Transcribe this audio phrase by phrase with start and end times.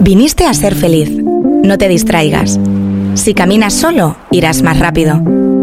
[0.00, 1.10] Viniste a ser feliz.
[1.10, 2.58] No te distraigas.
[3.14, 5.22] Si caminas solo, irás más rápido.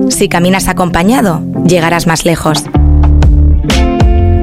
[0.10, 2.64] Si caminas acompañado, llegarás más lejos.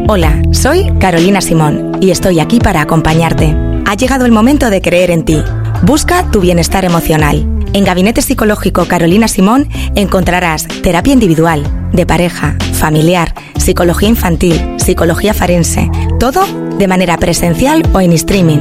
[0.09, 3.57] Hola, soy Carolina Simón y estoy aquí para acompañarte.
[3.87, 5.43] Ha llegado el momento de creer en ti.
[5.83, 7.45] Busca tu bienestar emocional.
[7.73, 11.65] En Gabinete Psicológico Carolina Simón encontrarás terapia individual,
[11.97, 15.91] de pareja, familiar, psicología infantil, psicología forense,
[16.21, 16.47] todo
[16.79, 18.61] de manera presencial o en streaming.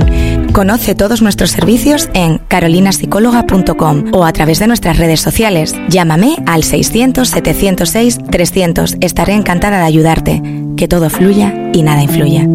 [0.54, 5.76] Conoce todos nuestros servicios en carolinapsicóloga.com o a través de nuestras redes sociales.
[5.90, 8.98] Llámame al 600-706-300.
[9.02, 10.42] Estaré encantada de ayudarte.
[10.78, 12.48] Que todo fluya y nada influya.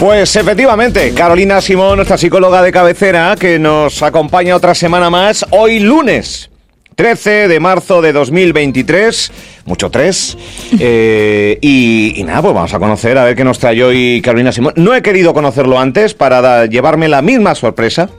[0.00, 5.80] Pues efectivamente, Carolina Simón, nuestra psicóloga de cabecera, que nos acompaña otra semana más, hoy
[5.80, 6.48] lunes.
[6.98, 9.30] 13 de marzo de 2023,
[9.66, 10.36] mucho tres.
[10.80, 14.74] Eh, y, nada, pues vamos a conocer a ver qué nos trae hoy Carolina Simón.
[14.76, 18.10] No he querido conocerlo antes para llevarme la misma sorpresa,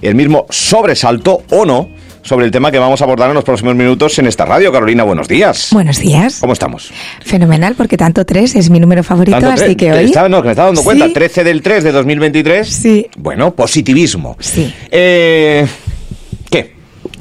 [0.00, 1.88] el mismo sobresalto o no,
[2.22, 4.72] sobre el tema que vamos a abordar en los próximos minutos en esta radio.
[4.72, 5.68] Carolina, buenos días.
[5.72, 6.38] Buenos días.
[6.40, 6.90] ¿Cómo estamos?
[7.24, 10.06] Fenomenal, porque tanto 3 es mi número favorito, así que hoy...
[10.06, 12.68] Está, no, que me está dando cuenta, 13 del 3 de 2023.
[12.68, 13.06] Sí.
[13.16, 14.36] Bueno, positivismo.
[14.40, 14.74] Sí.
[14.90, 15.66] Eh,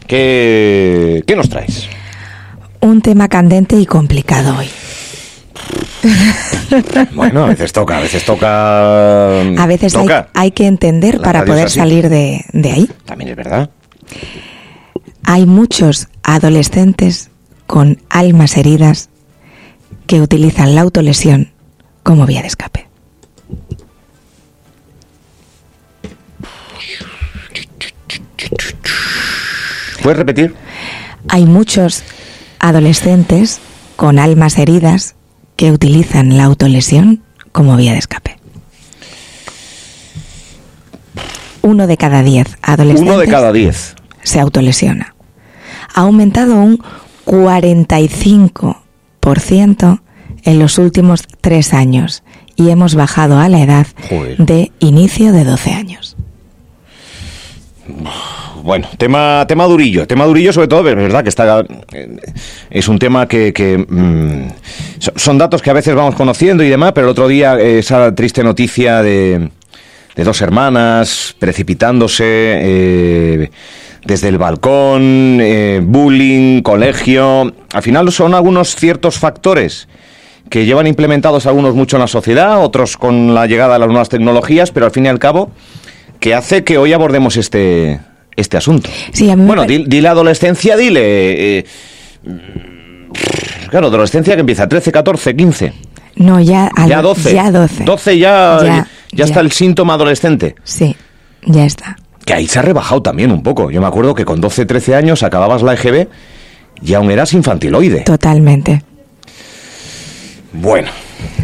[0.10, 1.88] ¿Qué, qué nos traes?
[2.82, 4.68] Un tema candente y complicado hoy.
[7.14, 9.40] Bueno, a veces toca, a veces toca.
[9.42, 9.96] A veces
[10.34, 12.90] Hay, que entender para poder salir de, de, ahí.
[13.06, 13.70] También es verdad.
[15.24, 17.32] Hay muchos adolescentes
[17.68, 19.10] con almas heridas
[20.08, 21.52] que utilizan la autolesión
[22.04, 22.90] como vía de escape.
[30.10, 30.56] ¿Puedes repetir?
[31.28, 32.04] Hay muchos
[32.58, 33.60] adolescentes
[33.96, 35.14] con almas heridas
[35.56, 38.40] que utilizan la autolesión como vía de escape.
[41.62, 43.14] Uno de cada diez adolescentes.
[43.14, 43.94] Uno de cada diez.
[44.24, 45.14] Se autolesiona.
[45.94, 46.84] Ha aumentado un
[47.28, 50.02] 45%
[50.44, 52.24] en los últimos tres años
[52.56, 53.86] y hemos bajado a la edad
[54.40, 56.18] de inicio de 12 años
[58.64, 62.18] bueno, tema, tema durillo, tema durillo sobre todo, es verdad que está, eh,
[62.70, 67.08] es un tema que, mm, son datos que a veces vamos conociendo y demás, pero
[67.08, 69.50] el otro día esa triste noticia de,
[70.16, 73.52] de dos hermanas precipitándose eh,
[74.04, 79.88] desde el balcón, eh, bullying, colegio, al final son algunos ciertos factores
[80.50, 84.10] que llevan implementados algunos mucho en la sociedad, otros con la llegada de las nuevas
[84.10, 85.52] tecnologías, pero al fin y al cabo
[86.20, 88.00] que hace que hoy abordemos este,
[88.40, 88.90] este asunto.
[89.38, 91.60] bueno, dile adolescencia, dile...
[91.60, 91.66] Eh,
[93.70, 95.74] claro, adolescencia que empieza 13, 14, 15.
[96.16, 97.34] No, ya, ya 12.
[97.34, 97.84] Ya 12.
[97.86, 100.56] 12 ya, ya, está el síntoma adolescente.
[100.64, 100.96] Sí,
[101.46, 101.98] ya está.
[102.26, 103.72] Que ahí se ha rebajado también un poco.
[103.72, 106.08] Yo me acuerdo que con 12, 13 años acababas la EGB
[106.84, 108.02] y aún eras infantiloide.
[108.02, 108.84] Totalmente.
[110.52, 110.90] Bueno,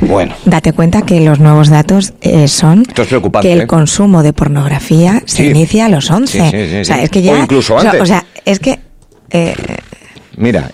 [0.01, 0.33] bueno.
[0.45, 3.67] Date cuenta que los nuevos datos eh, son que el ¿eh?
[3.67, 6.81] consumo de pornografía se inicia a los 11.
[6.81, 8.01] o sea, es que ya, o incluso antes.
[8.01, 8.79] O sea, es que...
[9.29, 9.55] Eh,
[10.37, 10.69] Mira,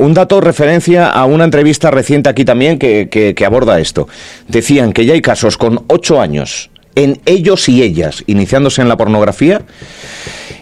[0.00, 4.08] un dato referencia a una entrevista reciente aquí también que, que, aborda esto.
[4.48, 8.96] Decían que ya hay casos con 8 años en ellos y ellas iniciándose en la
[8.96, 9.62] pornografía.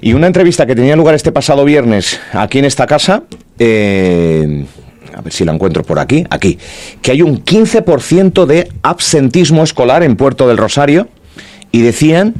[0.00, 3.24] Y una entrevista que tenía lugar este pasado viernes aquí en esta casa,
[3.58, 4.64] eh,
[5.18, 6.58] a ver si la encuentro por aquí, aquí,
[7.02, 11.08] que hay un 15% de absentismo escolar en Puerto del Rosario
[11.72, 12.34] y decían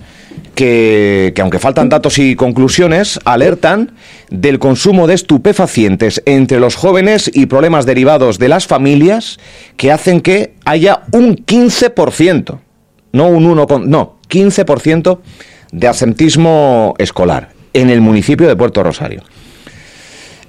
[0.55, 3.93] que, que, aunque faltan datos y conclusiones, alertan
[4.31, 9.39] del consumo de estupefacientes entre los jóvenes y problemas derivados de las familias
[9.77, 12.59] que hacen que haya un 15%,
[13.13, 15.19] no un 1, no, 15%
[15.73, 19.25] de absentismo escolar en el municipio de Puerto Rosario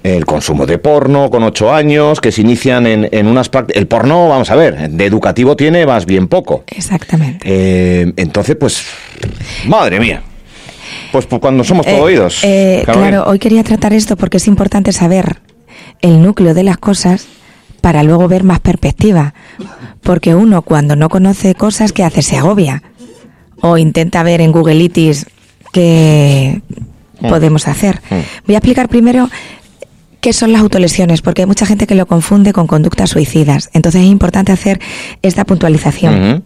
[0.02, 3.80] el consumo de porno con ocho años, que se inician en, en unas prácticas...
[3.80, 6.64] El porno, vamos a ver, de educativo tiene más bien poco.
[6.66, 7.40] Exactamente.
[7.44, 8.82] Eh, entonces, pues,
[9.66, 10.22] madre mía.
[11.12, 12.40] Pues, pues cuando somos todo eh, oídos.
[12.44, 15.38] Eh, claro, hoy quería tratar esto porque es importante saber
[16.00, 17.26] el núcleo de las cosas
[17.80, 19.34] para luego ver más perspectiva.
[20.02, 22.22] Porque uno cuando no conoce cosas, ¿qué hace?
[22.22, 22.82] Se agobia.
[23.60, 25.26] O intenta ver en Googleitis
[25.72, 26.62] qué
[27.20, 27.28] mm.
[27.28, 28.00] podemos hacer.
[28.08, 28.46] Mm.
[28.46, 29.28] Voy a explicar primero
[30.20, 33.70] qué son las autolesiones, porque hay mucha gente que lo confunde con conductas suicidas.
[33.72, 34.80] Entonces es importante hacer
[35.22, 36.44] esta puntualización.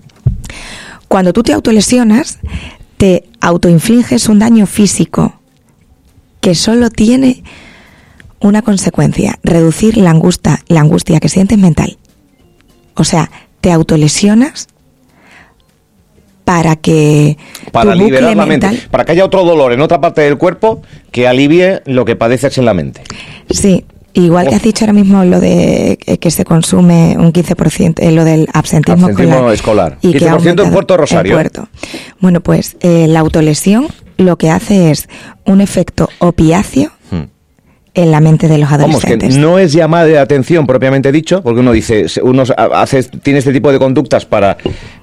[1.08, 2.38] Cuando tú te autolesionas,
[2.96, 5.40] te autoinfliges un daño físico
[6.40, 7.42] que solo tiene
[8.40, 11.98] una consecuencia, reducir la angustia, la angustia que sientes mental.
[12.94, 13.30] O sea,
[13.60, 14.68] te autolesionas
[16.44, 17.36] para que
[17.72, 20.82] para liberar la mente, mental- para que haya otro dolor en otra parte del cuerpo
[21.10, 23.02] que alivie lo que padeces en la mente.
[23.50, 27.94] Sí, igual que has dicho ahora mismo lo de que que se consume un 15%,
[28.02, 29.98] eh, lo del absentismo, Absentismo escolar.
[30.02, 31.32] Y que 15% ha en Puerto Rosario.
[31.32, 31.68] en Puerto.
[32.20, 33.86] Bueno, pues eh, la autolesión
[34.18, 35.08] lo que hace es
[35.44, 37.24] un efecto opiáceo Hmm.
[37.94, 39.36] En la mente de los Vamos, que adolescentes.
[39.36, 42.42] no es llamada de atención propiamente dicho, porque uno dice, uno
[42.72, 44.56] hace, tiene este tipo de conductas para,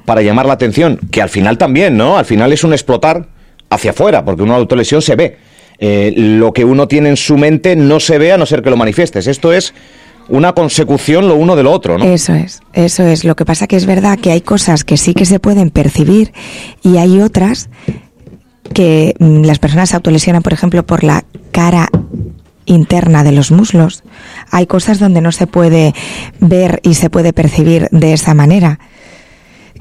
[0.06, 2.18] para llamar la atención, que al final también, ¿no?
[2.18, 3.28] Al final es un explotar
[3.70, 5.38] hacia afuera, porque una autolesión se ve.
[5.80, 8.70] Eh, lo que uno tiene en su mente no se ve a no ser que
[8.70, 9.26] lo manifiestes.
[9.26, 9.74] Esto es
[10.30, 12.06] una consecución lo uno de lo otro, ¿no?
[12.06, 13.24] Eso es, eso es.
[13.24, 16.34] Lo que pasa que es verdad que hay cosas que sí que se pueden percibir
[16.84, 17.70] y hay otras
[18.74, 21.90] que mm, las personas se autolesionan, por ejemplo, por la cara
[22.72, 24.04] interna de los muslos.
[24.50, 25.94] Hay cosas donde no se puede
[26.40, 28.80] ver y se puede percibir de esa manera.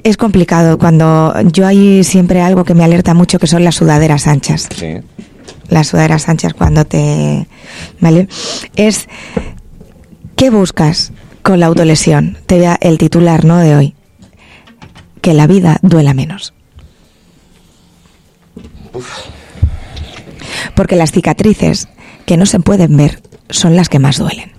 [0.03, 4.25] Es complicado cuando yo hay siempre algo que me alerta mucho que son las sudaderas
[4.27, 4.95] anchas Sí.
[5.69, 7.47] las sudaderas anchas cuando te...
[7.99, 8.27] ¿Vale?
[8.75, 9.07] Es...
[10.35, 11.11] ¿Qué buscas
[11.43, 12.37] con la autolesión?
[12.47, 13.57] Te da el titular, ¿no?
[13.57, 13.95] De hoy.
[15.21, 16.53] Que la vida duela menos.
[20.75, 21.87] Porque las cicatrices
[22.31, 24.53] que no se pueden ver son las que más duelen.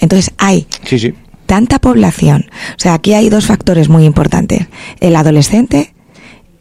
[0.00, 1.12] Entonces hay Sí, sí.
[1.44, 2.46] tanta población.
[2.70, 4.66] O sea, aquí hay dos factores muy importantes.
[5.00, 5.92] El adolescente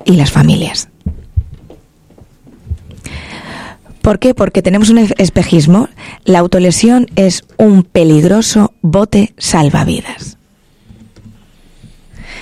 [0.03, 0.89] y las familias.
[4.01, 4.33] ¿Por qué?
[4.33, 5.87] Porque tenemos un espejismo.
[6.25, 10.37] La autolesión es un peligroso bote salvavidas.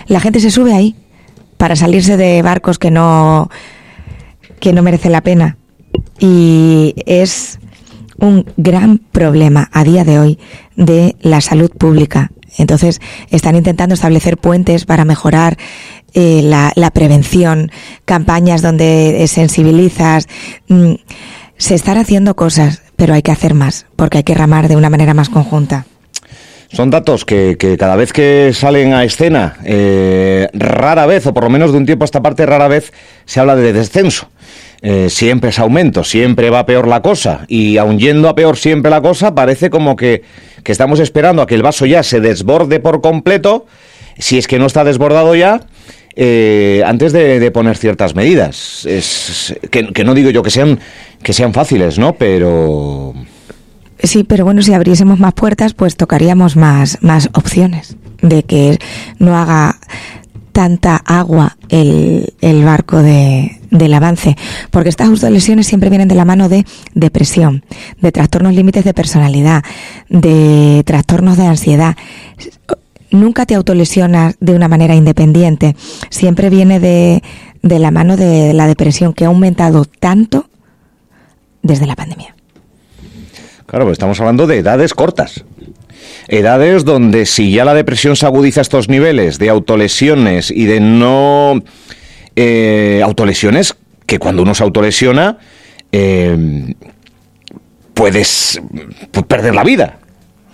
[0.08, 0.96] La gente se sube ahí
[1.58, 3.52] para salirse de barcos que no
[4.60, 5.58] que no merece la pena
[6.20, 7.60] y es
[8.20, 10.40] un gran problema a día de hoy
[10.76, 12.32] de la salud pública.
[12.58, 13.00] Entonces,
[13.30, 15.58] están intentando establecer puentes para mejorar
[16.14, 17.72] eh, la, prevención,
[18.06, 20.28] campañas donde eh, sensibilizas.
[20.68, 20.94] Mm,
[21.58, 24.90] se están haciendo cosas, pero hay que hacer más, porque hay que ramar de una
[24.90, 25.86] manera más conjunta.
[26.72, 31.44] Son datos que, que cada vez que salen a escena, eh, rara vez, o por
[31.44, 32.92] lo menos de un tiempo a esta parte, rara vez
[33.26, 34.30] se habla de descenso.
[34.82, 37.46] Eh, siempre es aumento, siempre va peor la cosa.
[37.48, 40.24] Y aun yendo a peor siempre la cosa, parece como que,
[40.64, 43.66] que estamos esperando a que el vaso ya se desborde por completo,
[44.18, 45.62] si es que no está desbordado ya,
[46.16, 48.86] eh, antes de, poner ciertas medidas.
[48.86, 50.80] Es, que, que no digo yo que sean,
[51.24, 52.14] que sean fáciles, ¿no?
[52.14, 53.14] Pero...
[54.04, 58.78] Sí, pero bueno, si abriésemos más puertas, pues tocaríamos más, más opciones de que
[59.18, 59.80] no haga
[60.58, 64.36] tanta agua el, el barco de, del avance.
[64.72, 66.66] Porque estas autolesiones siempre vienen de la mano de
[66.96, 67.64] depresión,
[68.02, 69.64] de trastornos límites de personalidad,
[70.10, 71.96] de trastornos de ansiedad.
[73.12, 75.76] Nunca te autolesionas de una manera independiente.
[76.10, 77.22] Siempre viene de,
[77.62, 80.50] de la mano de la depresión que ha aumentado tanto
[81.62, 82.36] desde la pandemia.
[83.68, 85.46] Claro, pues estamos hablando de edades cortas.
[86.28, 90.80] Edades donde si ya la depresión se agudiza a estos niveles de autolesiones y de
[90.80, 91.64] no
[92.36, 93.76] eh, autolesiones,
[94.06, 95.38] que cuando uno se autolesiona
[95.92, 96.74] eh,
[97.94, 98.62] puedes
[99.28, 100.00] perder la vida.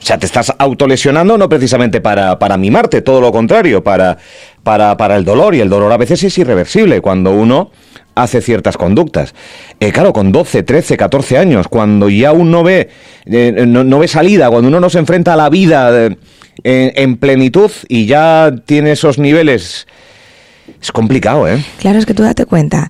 [0.03, 4.17] O sea, te estás autolesionando no precisamente para, para mimarte, todo lo contrario, para,
[4.61, 5.55] para, para el dolor.
[5.55, 7.71] Y el dolor a veces es irreversible cuando uno
[8.15, 9.33] hace ciertas conductas.
[9.79, 12.89] Eh, claro, con 12, 13, 14 años, cuando ya uno ve,
[13.25, 16.15] eh, no, no ve salida, cuando uno no se enfrenta a la vida eh,
[16.63, 19.87] en, en plenitud y ya tiene esos niveles,
[20.81, 21.63] es complicado, ¿eh?
[21.79, 22.89] Claro, es que tú date cuenta,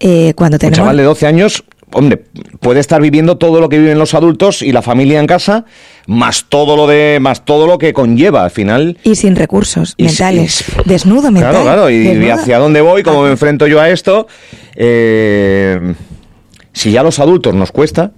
[0.00, 0.78] eh, cuando Un tenemos...
[0.78, 2.24] chaval de 12 años, hombre,
[2.60, 5.64] puede estar viviendo todo lo que viven los adultos y la familia en casa,
[6.06, 8.98] más todo lo de, más todo lo que conlleva al final.
[9.04, 10.54] Y sin recursos Y mentales.
[10.54, 11.50] sí, Desnudo mental.
[11.52, 14.26] Claro, claro, y, y hacia dónde voy, cómo me enfrento yo a esto.
[14.74, 15.94] Eh,
[16.72, 18.12] si ya a los adultos nos cuesta,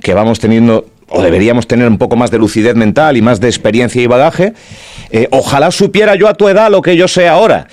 [0.00, 3.48] que vamos teniendo, o deberíamos tener un poco más de lucidez mental y más de
[3.48, 4.54] experiencia y bagaje,
[5.10, 7.66] eh, ojalá supiera yo a tu edad lo que yo sé ahora.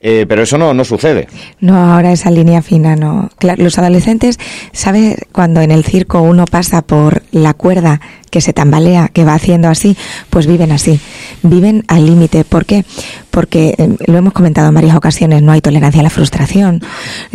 [0.00, 1.26] Eh, pero eso no, no sucede.
[1.60, 3.30] No, ahora esa línea fina no.
[3.38, 4.38] Claro, los adolescentes,
[4.72, 5.16] ¿sabes?
[5.32, 8.00] Cuando en el circo uno pasa por la cuerda
[8.30, 9.96] que se tambalea, que va haciendo así,
[10.30, 11.00] pues viven así.
[11.42, 12.44] Viven al límite.
[12.44, 12.84] ¿Por qué?
[13.30, 16.80] Porque, eh, lo hemos comentado en varias ocasiones, no hay tolerancia a la frustración.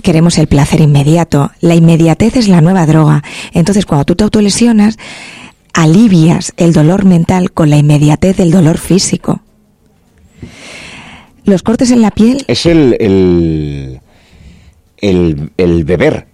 [0.02, 1.52] Queremos el placer inmediato.
[1.60, 3.24] La inmediatez es la nueva droga.
[3.54, 4.98] Entonces, cuando tú te autolesionas,
[5.74, 9.42] alivias el dolor mental con la inmediatez del dolor físico.
[11.46, 14.00] Los cortes en la piel Es el, el,
[14.98, 16.28] el, el beber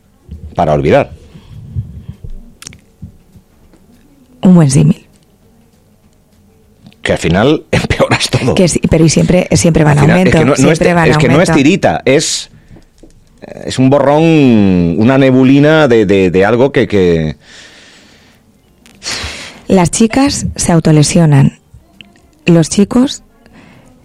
[0.56, 1.12] para olvidar.
[4.42, 5.06] un buen símil.
[7.02, 8.56] que al final empeoras todo.
[8.56, 10.38] Que sí, pero y siempre, siempre van a Al final, aumento.
[10.38, 12.50] es que no, no es, que no es tirita, es,
[13.66, 17.36] es un borrón, una nebulina de, de- de algo que, que...
[19.68, 21.60] Las chicas se autolesionan,
[22.46, 23.24] los chicos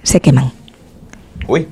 [0.02, 0.52] se queman.
[1.46, 1.66] Uy.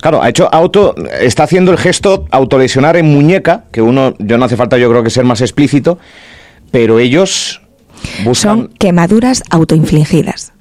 [0.00, 4.44] Claro, ha hecho auto, está haciendo el gesto autolesionar en muñeca, que uno, yo no
[4.44, 5.98] hace falta yo creo que ser más explícito,
[6.70, 7.60] pero ellos
[8.24, 8.58] buscan...
[8.58, 10.52] Son quemaduras autoinfligidas.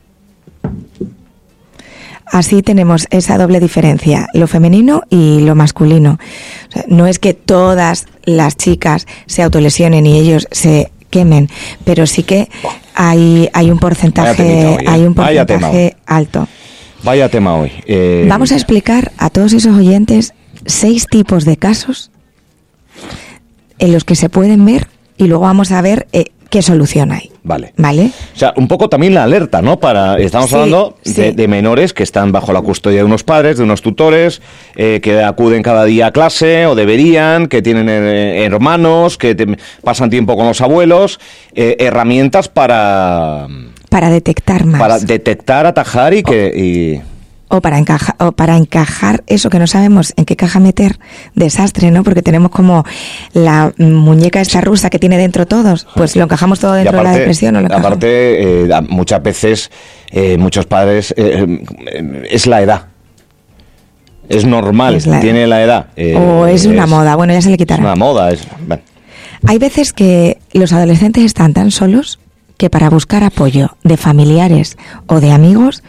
[2.25, 6.17] Así tenemos esa doble diferencia, lo femenino y lo masculino.
[6.69, 11.49] O sea, no es que todas las chicas se autolesionen y ellos se quemen,
[11.83, 12.49] pero sí que
[12.95, 14.77] hay, hay un porcentaje, ¿eh?
[14.87, 16.47] hay un porcentaje alto.
[17.05, 17.71] Vaya tema hoy.
[17.85, 20.33] Eh, Vamos a explicar a todos esos oyentes
[20.65, 22.11] seis tipos de casos
[23.77, 27.31] en los que se pueden ver y luego vamos a ver eh, qué solución hay.
[27.43, 27.73] Vale.
[27.77, 28.09] ¿Vale?
[28.33, 29.79] O sea, un poco también la alerta, ¿no?
[29.79, 31.13] Para estamos Sí, hablando sí.
[31.13, 34.41] de, de menores que están bajo la custodia de unos padres, de unos tutores,
[34.75, 39.57] eh, que acuden cada día a clase o deberían, que tienen eh, hermanos, que te-
[39.83, 41.19] pasan tiempo con los abuelos,
[41.53, 43.47] herramientas para
[43.95, 44.79] Para detectar más.
[44.79, 47.01] para detectar, atajar y que y-
[47.47, 50.99] o para encajar o para encajar eso que no sabemos en qué caja meter
[51.35, 52.83] desastre no porque tenemos como
[53.33, 57.11] la muñeca esta rusa que tiene dentro todos pues lo encajamos todo dentro de la
[57.13, 59.71] depresión o lo aparte eh, muchas veces
[60.11, 61.45] eh, muchos padres eh,
[62.29, 62.87] es la edad.
[64.27, 65.85] Es normal, Es la- tiene la edad.
[66.17, 68.81] o es una moda bueno ya se le Es quitará una moda, es bueno.
[69.47, 72.19] hay veces que los adolescentes están tan solos
[72.57, 75.83] que para buscar apoyo de familiares o de amigos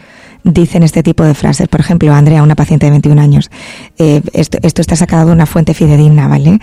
[0.44, 1.68] dicen este tipo de frases.
[1.68, 3.50] Por ejemplo, Andrea, una paciente de 21 años,
[3.98, 6.60] eh, esto, esto está sacado de una fuente fidedigna, ¿vale?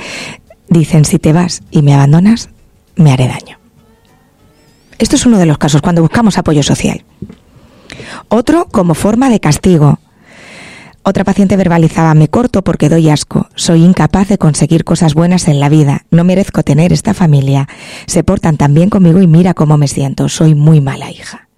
[0.69, 2.50] Dicen, si te vas y me abandonas,
[2.95, 3.60] me haré daño.
[4.98, 7.03] Esto es uno de los casos cuando buscamos apoyo social.
[8.29, 10.00] Otro como forma de castigo.
[11.05, 15.60] Otra paciente verbalizaba, me corto porque doy asco, soy incapaz de conseguir cosas buenas en
[15.60, 17.67] la vida, no merezco tener esta familia,
[18.05, 21.50] se portan tan bien conmigo y mira cómo me siento, soy muy mala hija.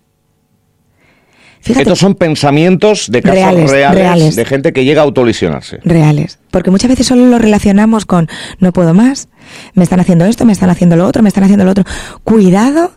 [1.62, 4.36] Fíjate, Estos son pensamientos de casos Reales, reales, reales.
[4.36, 5.80] de gente que llega a autolesionarse.
[5.84, 8.28] reales, porque muchas veces solo lo relacionamos con
[8.60, 9.30] no puedo más,
[9.74, 11.84] me están haciendo esto, me están haciendo lo otro, me están haciendo lo otro.
[12.24, 12.92] Cuidado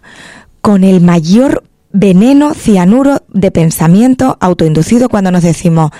[0.62, 5.90] con el mayor veneno cianuro de pensamiento autoinducido cuando nos decimos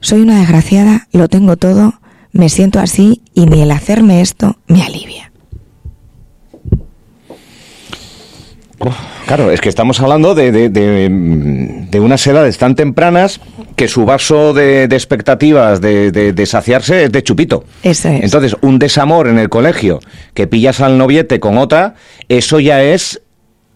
[0.00, 1.94] soy una desgraciada, lo tengo todo,
[2.32, 5.30] me siento así y ni el hacerme esto me alivia.
[9.26, 11.08] Claro, es que estamos hablando de, de, de,
[11.90, 13.40] de unas edades tan tempranas
[13.76, 17.64] que su vaso de, expectativas de saciarse es de chupito.
[17.82, 18.24] Eso es.
[18.24, 20.00] Entonces, un desamor en el colegio,
[20.34, 21.94] que pillas al noviete con otra,
[22.28, 23.20] eso ya es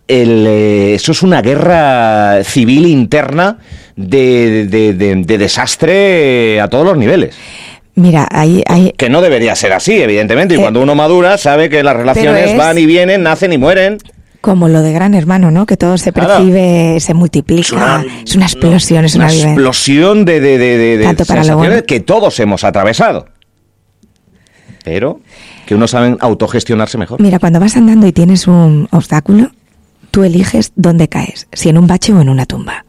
[0.09, 3.59] el, eh, eso es una guerra civil interna
[3.97, 7.35] de, de- de- de desastre a todos los niveles.
[7.97, 8.63] Mira, ahí
[8.97, 10.55] Que no debería ser así, evidentemente.
[10.55, 13.59] Y Eh, cuando uno madura, sabe que las relaciones es- van y vienen, nacen y
[13.59, 13.99] mueren.
[14.41, 15.65] como lo de Gran Hermano, ¿no?
[15.65, 16.35] Que todo se Claro.
[16.35, 19.49] percibe, se multiplica, es una, explosión, es una, vivencia.
[19.53, 21.83] explosión de, de, de, de- Tanto para lo bueno.
[21.87, 23.27] que todos hemos atravesado.
[24.85, 25.21] Pero
[25.67, 27.23] que unos saben autogestionarse mejor.
[27.23, 29.51] Mira, cuando vas andando y tienes un obstáculo,
[30.15, 32.85] tú eliges dónde caes, si en un bache o en una tumba.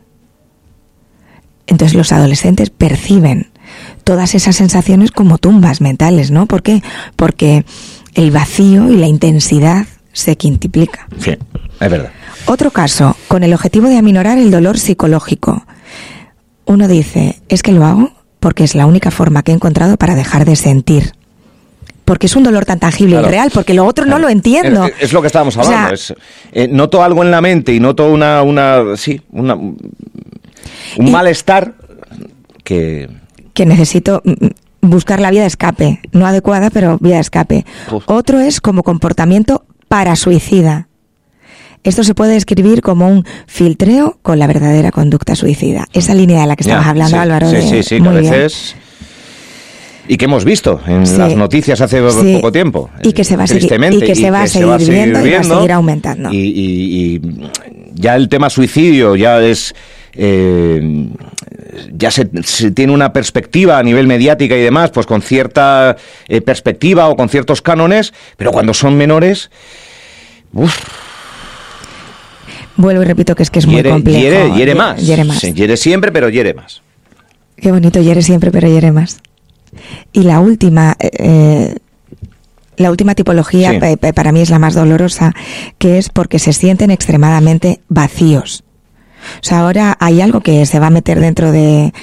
[1.66, 3.48] Entonces los adolescentes perciben
[4.04, 6.46] todas esas sensaciones como tumbas mentales, ¿no?
[6.46, 6.84] ¿Por qué?
[7.16, 7.66] Porque
[8.14, 11.08] el vacío y la intensidad se quintuplica.
[11.18, 12.12] Sí, es verdad.
[12.46, 15.66] Otro caso, con el objetivo de aminorar el dolor psicológico.
[16.66, 20.14] Uno dice, es que lo hago porque es la única forma que he encontrado para
[20.14, 21.14] dejar de sentir.
[22.06, 23.28] Porque es un dolor tan tangible Claro.
[23.28, 24.86] y real, porque lo otro no lo entiendo.
[24.86, 25.96] Es, es lo que estábamos O sea, hablando.
[25.96, 26.14] es,
[26.54, 29.78] eh, noto algo en la mente y noto una, una sí, una, un
[30.98, 31.74] Y- malestar
[32.64, 33.10] que
[33.54, 34.48] que necesito mm,
[34.82, 37.66] buscar la vía de escape, no adecuada, pero vía de escape.
[37.92, 38.04] Uf.
[38.08, 40.88] Otro es como comportamiento parasuicida.
[41.84, 45.86] Esto se puede describir como un filtreo con la verdadera conducta suicida.
[45.94, 47.50] Esa línea de la que Ya, estabas hablando, sí, Álvaro.
[47.50, 48.76] Sí, de- sí, sí, que a veces.
[50.08, 51.18] Y que hemos visto en Sí.
[51.18, 52.34] las noticias hace Sí.
[52.36, 52.90] poco tiempo.
[53.04, 55.40] Y que se va a seguir- y que se va a seguir viendo y va
[55.40, 56.32] a seguir aumentando.
[56.32, 57.22] Y, y- y
[57.96, 59.74] ya el tema suicidio ya es.
[60.18, 61.10] eh,
[61.92, 65.98] ya se, se tiene una perspectiva a nivel mediática y demás, pues con cierta
[66.30, 69.50] eh, perspectiva o con ciertos cánones, pero cuando son menores.
[70.54, 70.74] uf,
[72.78, 74.20] Vuelvo y repito que es que es muy complejo.
[74.20, 75.06] hiere- hiere más.
[75.06, 75.42] hiere más.
[75.42, 76.82] Hiere siempre, pero hiere más.
[77.58, 79.20] Qué bonito, hiere siempre, pero hiere más.
[80.14, 81.76] Y la última, eh, eh,
[82.78, 83.80] la última tipología Sí.
[83.80, 85.34] pa- pa- para mí es la más dolorosa,
[85.78, 88.64] que es porque se sienten extremadamente vacíos.
[89.42, 91.94] O sea, ahora hay algo que se va a meter dentro de,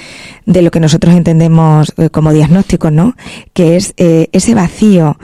[0.45, 3.15] de lo que nosotros entendemos eh, como diagnóstico, ¿no?
[3.53, 5.17] Que es eh, ese vacío,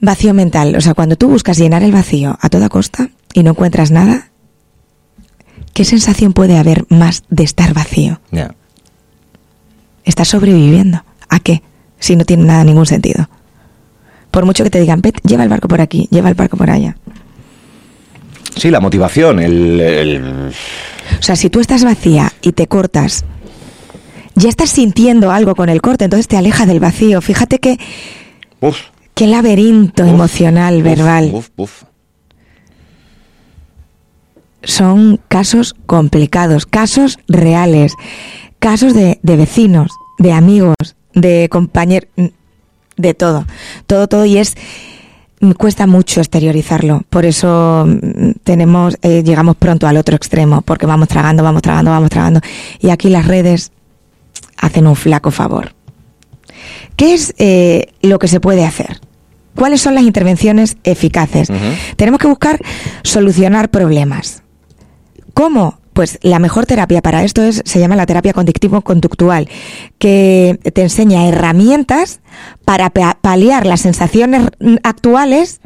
[0.00, 0.74] vacío mental.
[0.76, 4.30] O sea, cuando tú buscas llenar el vacío a toda costa y no encuentras nada,
[5.74, 8.20] ¿qué sensación puede haber más de estar vacío?
[8.30, 8.54] Ya.
[10.04, 11.04] Estás sobreviviendo.
[11.30, 11.62] ¿A qué?
[11.98, 13.28] Si no tiene nada, ningún sentido.
[14.30, 16.70] Por mucho que te digan, "Vete, lleva el barco por aquí, lleva el barco por
[16.70, 16.96] allá.
[18.56, 20.52] Sí, la motivación, el, el-
[21.18, 23.24] O sea, si tú estás vacía y te cortas,
[24.34, 27.20] ya estás sintiendo algo con el corte, entonces te aleja del vacío.
[27.20, 27.78] Fíjate que
[28.60, 28.76] uf,
[29.14, 31.30] qué laberinto uf, emocional, uf, verbal.
[31.32, 31.82] uf, uf.
[34.62, 37.94] Son casos complicados, casos reales,
[38.58, 40.74] casos de, de vecinos, de amigos,
[41.14, 42.08] de compañeros,
[42.96, 43.46] de todo,
[43.86, 44.56] todo, todo y es
[45.40, 50.86] mm, cuesta mucho exteriorizarlo, por eso mm, tenemos eh, llegamos pronto al otro extremo, porque
[50.86, 52.40] vamos tragando, vamos tragando, vamos tragando
[52.80, 53.72] y aquí las redes
[54.56, 55.74] hacen un flaco favor.
[56.96, 59.00] ¿Qué es eh, lo que se puede hacer?
[59.54, 61.48] ¿Cuáles son las intervenciones eficaces?
[61.96, 62.60] Tenemos que buscar
[63.02, 64.42] solucionar problemas.
[65.34, 65.79] ¿Cómo?
[65.92, 69.48] Pues la mejor terapia para esto es, se llama la terapia conductivo-conductual,
[69.98, 72.20] que te enseña herramientas
[72.64, 74.48] para pa- paliar las sensaciones
[74.84, 75.60] actuales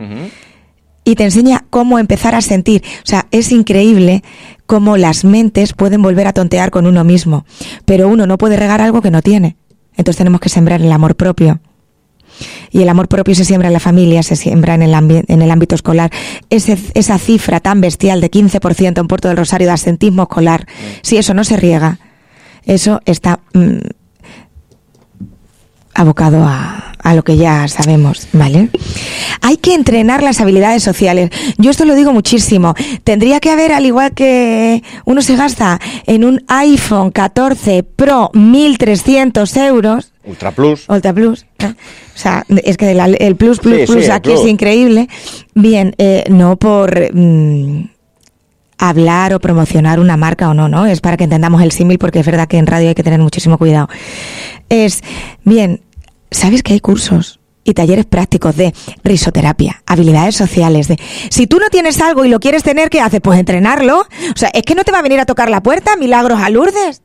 [1.04, 2.82] y te enseña cómo empezar a sentir.
[3.02, 4.22] O sea, es increíble
[4.66, 7.44] cómo las mentes pueden volver a tontear con uno mismo,
[7.84, 9.56] pero uno no puede regar algo que no tiene.
[9.96, 11.60] Entonces tenemos que sembrar el amor propio.
[12.70, 14.94] Y el amor propio se siembra en la familia, se siembra en el,
[15.28, 16.10] en el ámbito escolar.
[16.50, 20.66] Ese- esa cifra tan bestial de 15% en Puerto del Rosario de absentismo escolar,
[21.02, 21.98] si eso no se riega,
[22.64, 23.76] eso está mm,
[25.94, 28.68] abocado a, a lo que ya sabemos, ¿vale?
[29.42, 31.30] Hay que entrenar las habilidades sociales.
[31.58, 32.74] Yo esto lo digo muchísimo.
[33.04, 39.56] Tendría que haber, al igual que uno se gasta en un iPhone 14 Pro 1.300
[39.66, 40.88] euros, Ultra Plus.
[40.88, 41.44] Ultra Plus.
[41.58, 41.66] ¿eh?
[41.66, 44.40] O sea, es que el, el Plus Plus Sí, Plus aquí Plus.
[44.40, 45.08] es increíble.
[45.54, 47.90] Bien, eh, no por mm,
[48.78, 50.86] hablar o promocionar una marca o no, ¿no?
[50.86, 53.20] Es para que entendamos el símil porque es verdad que en radio hay que tener
[53.20, 53.88] muchísimo cuidado.
[54.70, 55.02] Es,
[55.44, 55.82] bien,
[56.34, 57.40] ¿sabes que hay cursos?
[57.66, 60.88] Y talleres prácticos de risoterapia, habilidades sociales.
[60.88, 60.98] De,
[61.30, 63.22] si tú no tienes algo y lo quieres tener, ¿qué haces?
[63.22, 64.00] Pues entrenarlo.
[64.00, 66.50] O sea, es que no te va a venir a tocar la puerta, milagros a
[66.50, 67.00] Lourdes.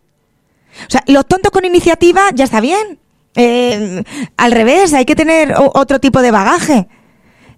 [0.82, 3.00] O sea, los tontos con iniciativa ya está bien.
[3.36, 4.04] Eh,
[4.36, 6.90] al revés, hay que tener otro tipo de bagaje.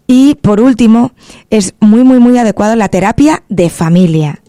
[0.06, 1.14] Y por último,
[1.50, 4.41] es muy, muy, muy adecuado la terapia de familia.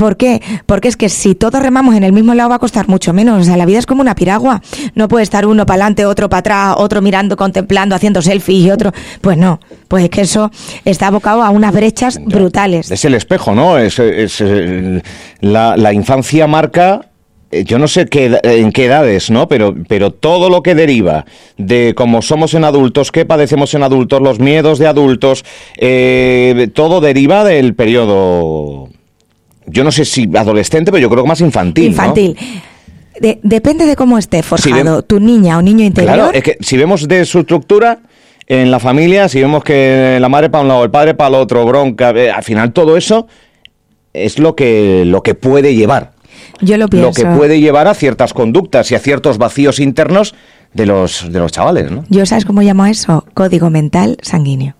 [0.00, 0.40] ¿Por qué?
[0.64, 3.42] Porque es que si todos remamos en el mismo lado va a costar mucho menos.
[3.42, 4.62] O sea, la vida es como una piragua.
[4.94, 8.70] No puede estar uno para adelante, otro para atrás, otro mirando, contemplando, haciendo selfies y
[8.70, 8.92] otro.
[9.20, 9.60] Pues no.
[9.88, 10.50] Pues es que eso
[10.86, 12.90] está abocado a unas brechas brutales.
[12.90, 13.76] Es el espejo, ¿no?
[13.76, 15.02] Es, es, eh,
[15.42, 17.02] la, la infancia marca,
[17.50, 19.48] eh, yo no sé qué, en qué edades, ¿no?
[19.48, 21.24] Pero, pero todo lo que deriva
[21.56, 25.44] de cómo somos en adultos, qué padecemos en adultos, los miedos de adultos,
[25.76, 28.88] eh, todo deriva del periodo,
[29.70, 31.84] yo no sé si adolescente, pero yo creo que más infantil.
[31.86, 31.90] ¿no?
[31.90, 32.36] Infantil.
[33.20, 36.14] De- depende de cómo esté forjado tu niña o niño interior.
[36.14, 37.98] Claro, es que si vemos de su estructura
[38.46, 41.34] en la familia, si vemos que la madre para un lado, el padre para el
[41.34, 43.26] otro, bronca, eh, al final todo eso
[44.12, 46.12] es lo que, lo que puede llevar.
[46.60, 47.08] Yo lo pienso.
[47.08, 50.34] Lo que puede llevar a ciertas conductas y a ciertos vacíos internos
[50.72, 52.04] de los, de los chavales, ¿no?
[52.08, 53.24] Yo, ¿sabes cómo llamo eso?
[53.34, 54.74] Código mental sanguíneo.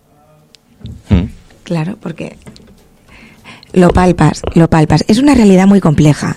[1.10, 1.24] Mm.
[1.64, 2.36] Claro, porque
[3.72, 5.04] lo palpas, lo palpas.
[5.08, 6.36] Es una realidad muy compleja.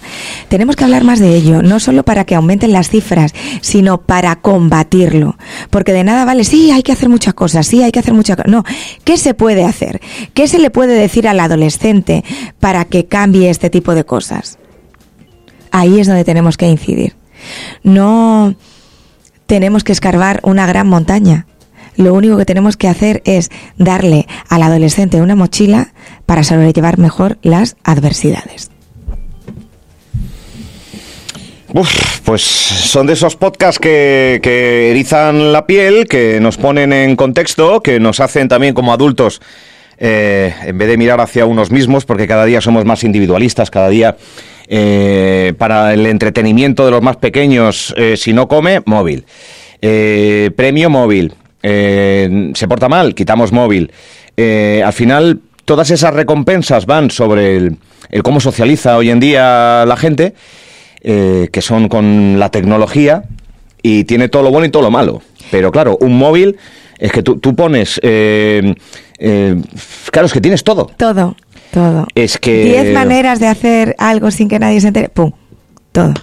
[0.50, 4.36] Tenemos que hablar más de ello, no solo para que aumenten las cifras, sino para
[4.38, 5.38] combatirlo.
[5.70, 8.38] Porque de nada vale, sí, hay que hacer muchas cosas, sí, hay que hacer muchas
[8.38, 8.52] cosas.
[8.52, 8.64] No,
[9.04, 10.02] ¿qué se puede hacer?
[10.34, 12.24] ¿Qué se le puede decir al adolescente
[12.60, 14.58] para que cambie este tipo de cosas?
[15.72, 17.16] Ahí es donde tenemos que incidir.
[17.84, 18.56] No
[19.46, 21.48] tenemos que escarbar una gran montaña.
[21.96, 25.93] Lo único que tenemos que hacer es darle al adolescente una mochila
[26.26, 28.70] para sobrellevar mejor las adversidades.
[31.74, 37.16] Uf, pues son de esos podcasts que, que erizan la piel, que nos ponen en
[37.16, 39.42] contexto, que nos hacen también como adultos,
[39.98, 43.90] eh, en vez de mirar hacia unos mismos, porque cada día somos más individualistas, cada
[43.90, 44.18] día
[44.68, 49.26] eh, para el entretenimiento de los más pequeños, eh, si no come, móvil.
[49.80, 51.34] Premio móvil.
[51.62, 53.92] Se porta mal, quitamos móvil.
[54.38, 57.78] Al final, todas esas recompensas van sobre el,
[58.10, 60.34] el cómo socializa hoy en día la gente
[61.02, 63.24] eh, que son con la tecnología
[63.82, 65.22] y tiene todo lo bueno y todo lo malo.
[65.52, 66.58] Pero claro, un móvil
[66.98, 68.00] es que tú, tú pones...
[68.04, 68.74] eh,
[69.20, 69.56] eh,
[70.12, 70.90] claro, es que tienes todo.
[70.98, 71.36] Todo.
[71.72, 72.08] Todo.
[72.14, 72.64] Es que...
[72.66, 75.10] Diez maneras de hacer algo sin que nadie se entere.
[75.10, 75.32] ¡Pum!
[75.92, 76.14] Todo.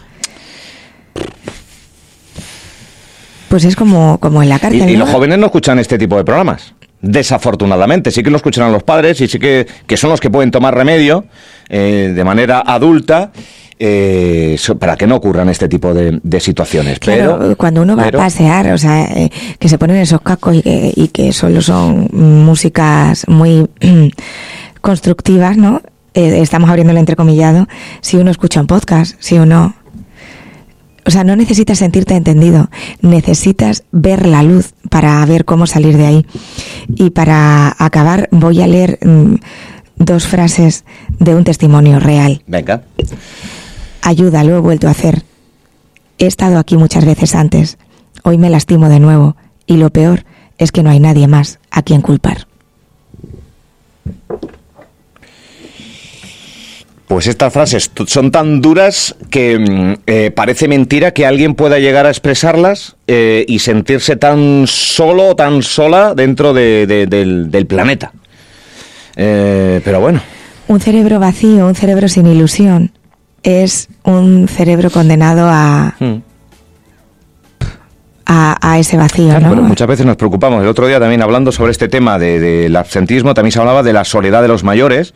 [3.48, 4.90] Pues es como, como en la Y, cárcel.
[4.90, 5.00] y ¿no?
[5.00, 6.72] los jóvenes no escuchan este tipo de programas.
[7.02, 10.50] Desafortunadamente, sí que lo escucharán los padres y sí que, que son los que pueden
[10.50, 11.24] tomar remedio
[11.68, 13.32] eh, de manera adulta
[13.78, 16.98] eh, para que no ocurran este tipo de, de situaciones.
[16.98, 20.20] Claro, pero, cuando uno va pero- a pasear, o sea, eh, que se ponen esos
[20.20, 23.66] cascos y que, y que solo son músicas muy
[24.80, 25.80] constructivas, ¿no?
[26.12, 27.68] Eh, estamos abriendo el entrecomillado.
[28.02, 29.74] Si uno escucha un podcast, si uno...
[31.10, 32.70] O sea, no necesitas sentirte entendido,
[33.02, 36.26] necesitas ver la luz para ver cómo salir de ahí.
[36.86, 39.34] Y para acabar voy a leer mm,
[39.96, 40.84] dos frases
[41.18, 42.44] de un testimonio real.
[42.46, 42.84] Venga.
[44.02, 45.24] Ayuda, lo he vuelto a hacer.
[46.18, 47.76] He estado aquí muchas veces antes.
[48.22, 49.34] Hoy me lastimo de nuevo.
[49.66, 50.24] Y lo peor
[50.58, 52.46] es que no hay nadie más a quien culpar.
[57.10, 62.06] Pues estas frases son tan duras que mm, eh, parece mentira que alguien pueda llegar
[62.06, 67.66] a expresarlas eh, y sentirse tan solo o tan sola dentro de- de- del, del
[67.66, 68.12] planeta.
[69.16, 70.20] Eh, pero bueno,
[70.68, 72.92] Un cerebro vacío, un cerebro sin ilusión,
[73.42, 76.14] es un cerebro condenado a, mm.
[78.26, 79.62] a, a ese vacío, Claro, ¿no?
[79.62, 80.62] muchas veces nos preocupamos.
[80.62, 83.92] El otro día también hablando sobre este tema de- del absentismo, también se hablaba de
[83.94, 85.12] la soledad de los mayores,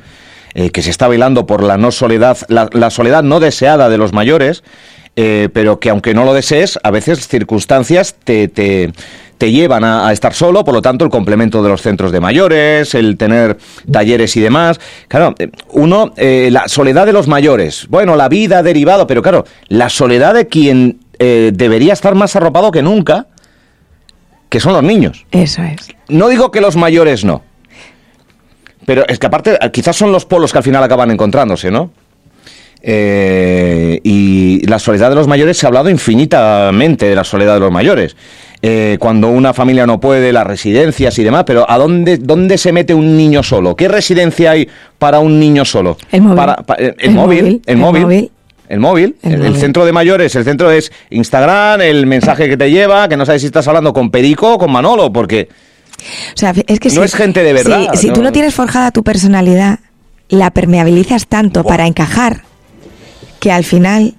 [0.54, 3.98] eh, que se está bailando por la no soledad, la, la soledad no deseada de
[3.98, 4.62] los mayores,
[5.16, 8.92] eh, pero que aunque no lo desees, a veces circunstancias te, te,
[9.38, 12.20] te llevan a, a estar solo, por lo tanto el complemento de los centros de
[12.20, 13.56] mayores, el tener
[13.90, 14.80] talleres y demás.
[15.06, 19.22] Claro, eh, uno, eh, la soledad de los mayores, bueno, la vida ha derivado, pero
[19.22, 23.28] claro, la soledad de quien eh, debería estar más arropado que nunca,
[24.48, 25.26] que son los niños.
[25.30, 25.88] Eso es.
[26.08, 27.42] No digo que los mayores no.
[28.86, 31.90] Pero es que aparte, quizás son los polos que al final acaban encontrándose, ¿no?
[32.86, 37.60] Eh, y la soledad de los mayores se ha hablado infinitamente de la soledad de
[37.60, 38.14] los mayores.
[38.60, 42.72] Eh, cuando una familia no puede, las residencias y demás, pero ¿a dónde, dónde se
[42.72, 43.74] mete un niño solo?
[43.74, 44.68] ¿Qué residencia hay
[44.98, 45.96] para un niño solo?
[46.12, 46.36] El móvil.
[46.36, 48.02] Para- pa- eh, el, El móvil, móvil, el el móvil.
[48.02, 48.30] móvil.
[48.66, 49.60] El móvil, El el, el móvil.
[49.60, 53.42] centro de mayores, el centro es Instagram, el mensaje que te lleva, que no sabes
[53.42, 55.48] si estás hablando con Perico o con Manolo, porque
[56.35, 58.33] O sea, es que No si, es gente de verdad, Si, si tú no.
[58.33, 59.78] tienes forjada tu personalidad,
[60.28, 62.42] la permeabilizas tanto para encajar
[63.40, 64.14] que al final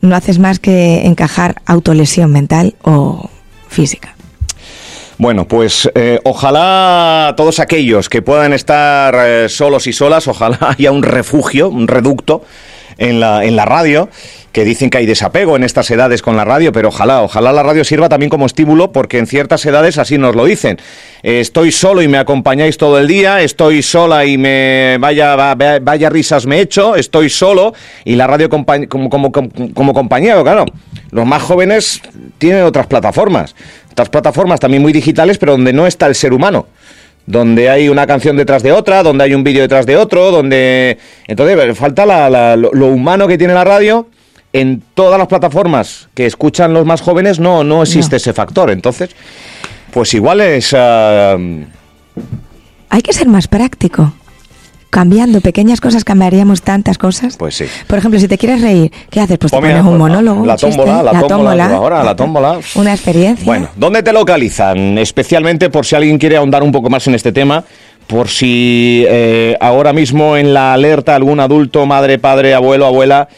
[0.00, 3.30] no haces más que encajar autolesión mental o
[3.68, 4.14] física.
[5.16, 10.90] Bueno, pues eh, ojalá todos aquellos que puedan estar eh, solos y solas, ojalá haya
[10.90, 12.42] un refugio, un reducto
[12.98, 14.08] en la, en la radio,
[14.52, 17.62] que dicen que hay desapego en estas edades con la radio, pero ojalá, ojalá la
[17.64, 20.78] radio sirva también como estímulo, porque en ciertas edades así nos lo dicen.
[21.22, 25.80] Estoy solo y me acompañáis todo el día, estoy sola y me vaya, va- va-
[25.80, 29.32] vaya risas me echo, estoy solo y la radio como, como, como,
[29.74, 30.64] como compañía, claro.
[31.10, 32.00] Los más jóvenes
[32.38, 33.54] tienen otras plataformas,
[33.92, 36.66] otras plataformas también muy digitales, pero donde no está el ser humano
[37.26, 40.98] donde hay una canción detrás de otra, donde hay un vídeo detrás de otro, donde...
[41.26, 44.08] Entonces, falta la- la- lo, lo humano que tiene la radio.
[44.52, 48.16] En todas las plataformas que escuchan los más jóvenes no, no existe No.
[48.18, 48.70] ese factor.
[48.70, 49.10] Entonces,
[49.92, 50.72] pues igual es...
[50.76, 51.36] ah,
[52.90, 54.12] Hay que ser más práctico.
[54.94, 57.36] Cambiando pequeñas cosas cambiaríamos tantas cosas.
[57.36, 57.64] Pues sí.
[57.88, 59.38] Por ejemplo, si te quieres reír, ¿qué haces?
[59.38, 62.60] Pues te Pues mira, pones un pues, monólogo, la tómbola, la tómbola, ahora, la tómbola.
[62.76, 63.44] Una experiencia.
[63.44, 64.96] Bueno, ¿dónde te localizan?
[64.98, 67.64] Especialmente por si alguien quiere ahondar un poco más en este tema,
[68.06, 73.28] por si eh, ahora mismo en la alerta algún adulto, madre, padre, abuelo, abuela,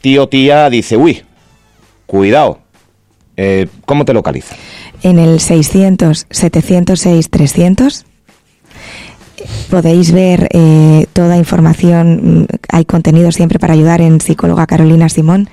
[0.00, 1.22] tío, tía, dice, uy,
[2.06, 2.58] cuidado,
[3.36, 4.58] Eh, ¿cómo te localizan?
[5.04, 8.04] En el 600 706 300
[9.70, 15.48] podéis ver eh, toda información, mm, hay contenido siempre para ayudar en psicóloga Carolina Simón.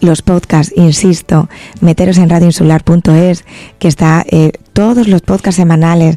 [0.00, 3.44] Los podcasts, insisto, meteros en radioinsular.es,
[3.78, 6.16] que está eh, todos los podcasts semanales,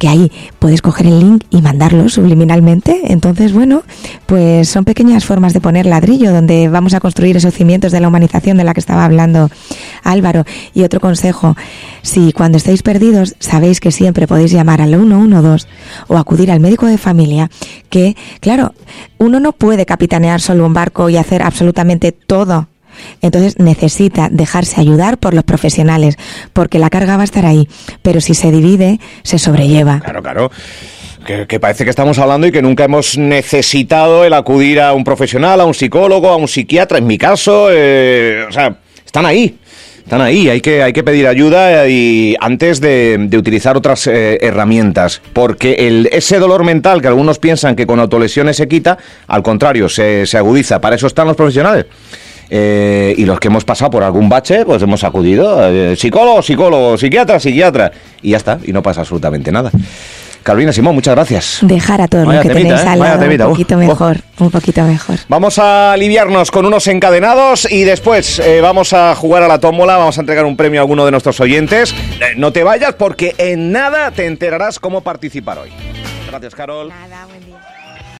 [0.00, 3.12] que ahí puedes coger el link y mandarlo subliminalmente.
[3.12, 3.82] Entonces, bueno,
[4.24, 8.08] pues son pequeñas formas de poner ladrillo donde vamos a construir esos cimientos de la
[8.08, 9.50] humanización de la que estaba hablando
[10.02, 10.44] Álvaro.
[10.72, 11.54] Y otro consejo,
[12.00, 15.68] si cuando estéis perdidos sabéis que siempre podéis llamar al 112
[16.08, 17.50] o acudir al médico de familia,
[17.90, 18.72] que, claro,
[19.18, 22.69] uno no puede capitanear solo un barco y hacer absolutamente todo
[23.22, 26.16] entonces necesita dejarse ayudar por los profesionales,
[26.52, 27.68] porque la carga va a estar ahí,
[28.02, 30.00] pero si se divide, se sobrelleva.
[30.00, 30.50] Claro, claro.
[31.26, 35.04] Que, que parece que estamos hablando y que nunca hemos necesitado el acudir a un
[35.04, 39.58] profesional, a un psicólogo, a un psiquiatra, en mi caso, eh, o sea, están ahí.
[39.98, 44.38] Están ahí, hay que, hay que pedir ayuda y antes de, de utilizar otras eh,
[44.40, 49.44] herramientas, porque el, ese dolor mental que algunos piensan que con autolesiones se quita, al
[49.44, 50.80] contrario, se, se agudiza.
[50.80, 51.86] Para eso están los profesionales.
[52.50, 55.68] Eh, y los que hemos pasado por algún bache, pues hemos acudido.
[55.70, 57.92] eh, psicólogo, psicólogo, psiquiatra, psiquiatra.
[58.22, 59.70] Y ya está, y no pasa absolutamente nada.
[60.42, 61.58] Carolina Simón, muchas gracias.
[61.60, 62.90] Dejar a todos Vaya los que temita, tenéis ¿eh?
[62.90, 63.78] al lado temita, un uh, poquito uh.
[63.78, 65.16] mejor, un poquito mejor.
[65.28, 69.98] Vamos a aliviarnos con unos encadenados y después eh, vamos a jugar a la tómbola,
[69.98, 71.92] vamos a entregar un premio a alguno de nuestros oyentes.
[71.92, 75.70] Eh, no te vayas porque en nada te enterarás cómo participar hoy.
[76.28, 76.88] Gracias, Carol.
[76.88, 77.49] Nada, buen día.